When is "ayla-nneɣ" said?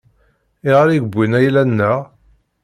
1.39-1.99